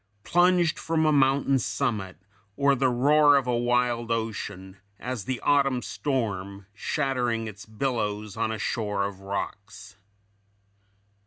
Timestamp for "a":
1.05-1.11, 3.45-3.55, 8.51-8.57